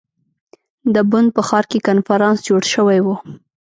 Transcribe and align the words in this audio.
د 0.93 0.95
بن 1.11 1.25
په 1.35 1.41
ښار 1.47 1.65
کې 1.71 1.79
کنفرانس 1.87 2.37
جوړ 2.49 2.61
شوی 2.73 2.99
ؤ. 3.11 3.15